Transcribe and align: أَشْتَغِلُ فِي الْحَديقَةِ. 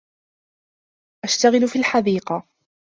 أَشْتَغِلُ 1.23 1.67
فِي 1.67 1.79
الْحَديقَةِ. 1.79 2.43